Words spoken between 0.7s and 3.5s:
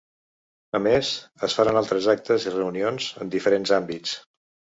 A més, es faran altres actes i reunions en